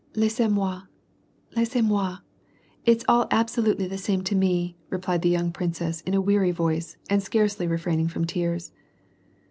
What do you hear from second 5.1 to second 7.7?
the young princess in a weary voice, and scarcely